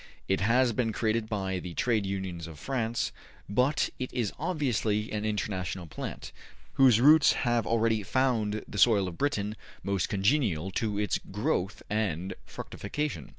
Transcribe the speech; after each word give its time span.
''It 0.27 0.41
has 0.41 0.73
been 0.73 0.91
created 0.93 1.29
by 1.29 1.59
the 1.59 1.75
Trade 1.75 2.07
Unions 2.07 2.47
of 2.47 2.57
France; 2.57 3.11
but 3.47 3.91
it 3.99 4.11
is 4.11 4.33
obviously 4.39 5.11
an 5.11 5.25
international 5.25 5.85
plant, 5.85 6.31
whose 6.73 6.99
roots 6.99 7.33
have 7.33 7.67
already 7.67 8.01
found 8.01 8.65
the 8.67 8.79
soil 8.79 9.07
of 9.07 9.19
Britain 9.19 9.55
most 9.83 10.09
congenial 10.09 10.71
to 10.71 10.97
its 10.97 11.19
growth 11.29 11.83
and 11.87 12.33
fructification. 12.47 13.29